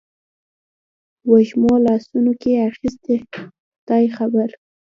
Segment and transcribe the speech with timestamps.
[1.31, 4.49] وږمو لاسونو کې اخیستي خدای خبر